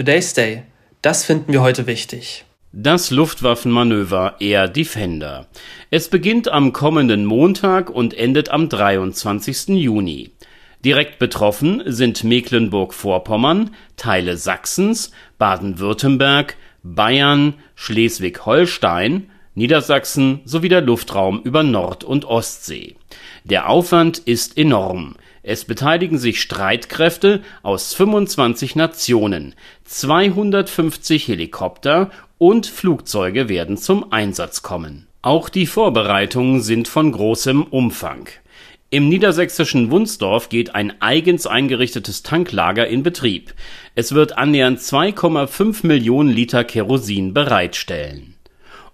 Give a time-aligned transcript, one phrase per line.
[0.00, 0.62] Today's Day.
[1.02, 2.46] Das finden wir heute wichtig.
[2.72, 5.46] Das Luftwaffenmanöver Air Defender.
[5.90, 9.68] Es beginnt am kommenden Montag und endet am 23.
[9.76, 10.30] Juni.
[10.82, 22.04] Direkt betroffen sind Mecklenburg-Vorpommern, Teile Sachsens, Baden-Württemberg, Bayern, Schleswig-Holstein, Niedersachsen sowie der Luftraum über Nord-
[22.04, 22.96] und Ostsee.
[23.44, 25.16] Der Aufwand ist enorm.
[25.42, 29.54] Es beteiligen sich Streitkräfte aus 25 Nationen,
[29.84, 35.06] 250 Helikopter und Flugzeuge werden zum Einsatz kommen.
[35.22, 38.28] Auch die Vorbereitungen sind von großem Umfang.
[38.90, 43.54] Im niedersächsischen Wunsdorf geht ein eigens eingerichtetes Tanklager in Betrieb.
[43.94, 48.29] Es wird annähernd 2,5 Millionen Liter Kerosin bereitstellen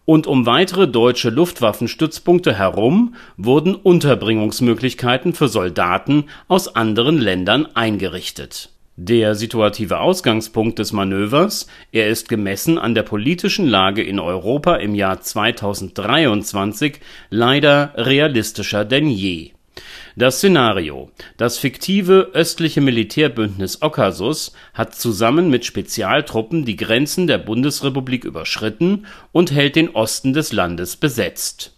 [0.06, 8.70] und um weitere deutsche Luftwaffenstützpunkte herum wurden Unterbringungsmöglichkeiten für Soldaten aus anderen Ländern eingerichtet.
[8.98, 14.94] Der situative Ausgangspunkt des Manövers, er ist gemessen an der politischen Lage in Europa im
[14.94, 19.55] Jahr 2023 leider realistischer denn je
[20.16, 28.24] das Szenario: Das fiktive östliche Militärbündnis Okkasus hat zusammen mit Spezialtruppen die Grenzen der Bundesrepublik
[28.24, 31.76] überschritten und hält den Osten des Landes besetzt.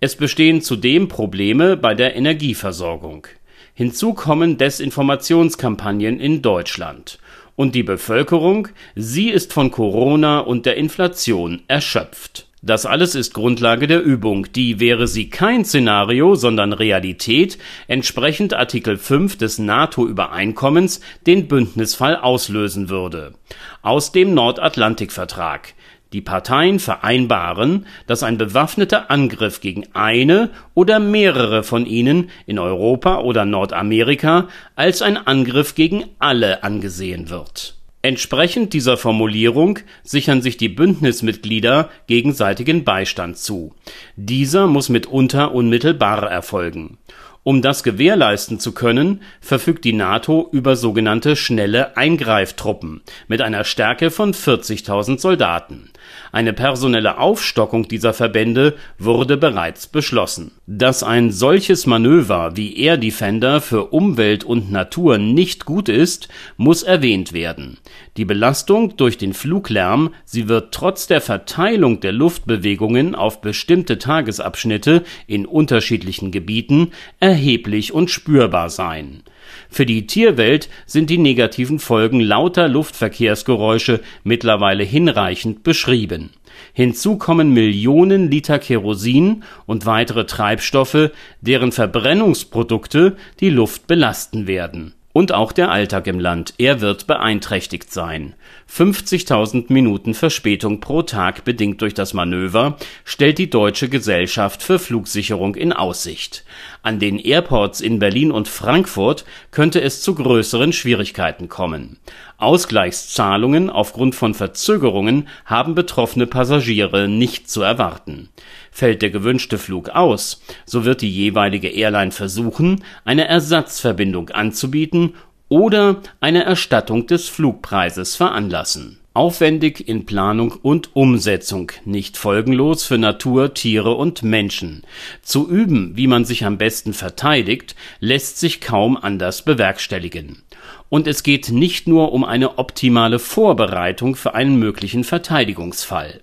[0.00, 3.28] Es bestehen zudem Probleme bei der Energieversorgung.
[3.72, 7.20] Hinzu kommen Desinformationskampagnen in Deutschland.
[7.54, 13.86] Und die Bevölkerung, sie ist von Corona und der Inflation erschöpft das alles ist Grundlage
[13.86, 21.48] der Übung, die, wäre sie kein Szenario, sondern Realität, entsprechend Artikel 5 des NATO-Übereinkommens den
[21.48, 23.34] Bündnisfall auslösen würde.
[23.82, 25.74] Aus dem Nordatlantikvertrag.
[26.14, 33.18] Die Parteien vereinbaren, dass ein bewaffneter Angriff gegen eine oder mehrere von ihnen in Europa
[33.18, 37.75] oder Nordamerika als ein Angriff gegen alle angesehen wird
[38.06, 43.74] Entsprechend dieser Formulierung sichern sich die Bündnismitglieder gegenseitigen Beistand zu.
[44.14, 46.98] Dieser muss mitunter unmittelbar erfolgen
[47.46, 54.10] um das gewährleisten zu können, verfügt die NATO über sogenannte schnelle Eingreiftruppen mit einer Stärke
[54.10, 55.92] von 40.000 Soldaten.
[56.32, 60.55] Eine personelle Aufstockung dieser Verbände wurde bereits beschlossen.
[60.68, 66.82] Dass ein solches Manöver wie Air Defender für Umwelt und Natur nicht gut ist, muss
[66.82, 67.78] erwähnt werden.
[68.16, 75.04] Die Belastung durch den Fluglärm, sie wird trotz der Verteilung der Luftbewegungen auf bestimmte Tagesabschnitte
[75.28, 76.90] in unterschiedlichen Gebieten
[77.20, 79.22] erheblich und spürbar sein.
[79.68, 86.30] Für die Tierwelt sind die negativen Folgen lauter Luftverkehrsgeräusche mittlerweile hinreichend beschrieben.
[86.72, 95.32] Hinzu kommen Millionen Liter Kerosin und weitere Treibstoffe, deren Verbrennungsprodukte die Luft belasten werden und
[95.32, 98.34] auch der Alltag im Land, er wird beeinträchtigt sein.
[98.70, 105.54] 50.000 Minuten Verspätung pro Tag bedingt durch das Manöver stellt die Deutsche Gesellschaft für Flugsicherung
[105.54, 106.44] in Aussicht.
[106.82, 111.96] An den Airports in Berlin und Frankfurt könnte es zu größeren Schwierigkeiten kommen.
[112.38, 118.28] Ausgleichszahlungen aufgrund von Verzögerungen haben betroffene Passagiere nicht zu erwarten.
[118.70, 125.14] Fällt der gewünschte Flug aus, so wird die jeweilige Airline versuchen, eine Ersatzverbindung anzubieten
[125.48, 128.98] oder eine Erstattung des Flugpreises veranlassen.
[129.14, 134.82] Aufwendig in Planung und Umsetzung, nicht folgenlos für Natur, Tiere und Menschen.
[135.22, 140.42] Zu üben, wie man sich am besten verteidigt, lässt sich kaum anders bewerkstelligen.
[140.88, 146.20] Und es geht nicht nur um eine optimale Vorbereitung für einen möglichen Verteidigungsfall.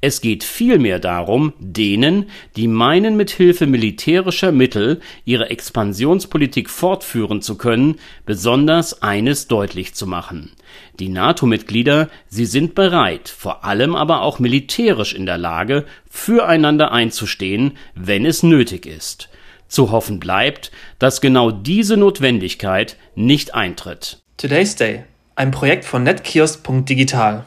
[0.00, 7.58] Es geht vielmehr darum, denen, die meinen, mit Hilfe militärischer Mittel ihre Expansionspolitik fortführen zu
[7.58, 10.52] können, besonders eines deutlich zu machen.
[10.98, 17.76] Die NATO-Mitglieder, sie sind bereit, vor allem aber auch militärisch in der Lage, füreinander einzustehen,
[17.94, 19.28] wenn es nötig ist.
[19.68, 24.18] Zu hoffen bleibt, dass genau diese Notwendigkeit nicht eintritt.
[24.36, 25.04] Today's Day,
[25.34, 27.46] ein Projekt von netkiosk.digital.